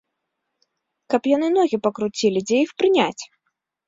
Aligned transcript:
Каб 1.13 1.21
яны 1.31 1.49
ногі 1.57 1.77
пакруцілі, 1.87 2.39
дзе 2.47 2.57
іх 2.63 2.73
прыняць? 2.81 3.23